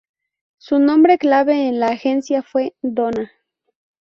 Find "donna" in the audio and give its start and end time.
2.81-3.31